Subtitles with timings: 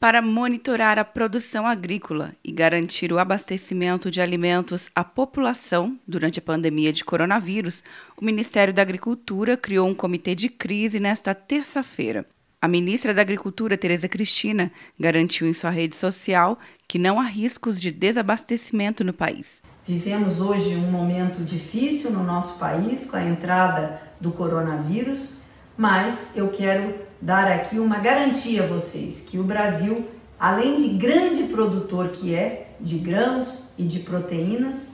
[0.00, 6.42] Para monitorar a produção agrícola e garantir o abastecimento de alimentos à população durante a
[6.42, 7.82] pandemia de coronavírus,
[8.16, 12.24] o Ministério da Agricultura criou um comitê de crise nesta terça-feira.
[12.62, 17.80] A ministra da Agricultura, Tereza Cristina, garantiu em sua rede social que não há riscos
[17.80, 19.60] de desabastecimento no país.
[19.84, 25.32] Vivemos hoje um momento difícil no nosso país com a entrada do coronavírus,
[25.78, 26.92] mas eu quero
[27.22, 30.08] dar aqui uma garantia a vocês que o Brasil,
[30.38, 34.88] além de grande produtor que é de grãos e de proteínas,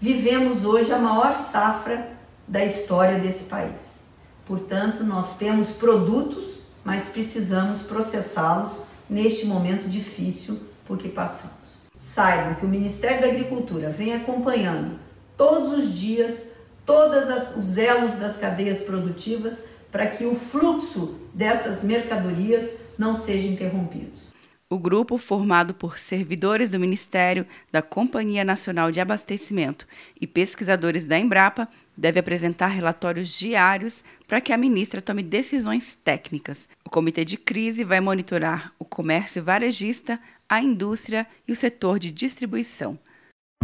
[0.00, 2.10] vivemos hoje a maior safra
[2.48, 4.00] da história desse país.
[4.44, 11.78] Portanto, nós temos produtos, mas precisamos processá-los neste momento difícil porque passamos.
[11.96, 14.98] Saibam que o Ministério da Agricultura vem acompanhando
[15.36, 16.53] todos os dias
[16.84, 24.24] todos os elos das cadeias produtivas para que o fluxo dessas mercadorias não seja interrompido.
[24.68, 29.86] O grupo, formado por servidores do Ministério, da Companhia Nacional de Abastecimento
[30.20, 36.68] e pesquisadores da Embrapa, deve apresentar relatórios diários para que a ministra tome decisões técnicas.
[36.84, 42.10] O comitê de crise vai monitorar o comércio varejista, a indústria e o setor de
[42.10, 42.98] distribuição.